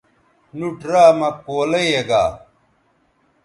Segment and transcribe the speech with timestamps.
[0.57, 2.23] نُوٹ را مہ کولئ یے گا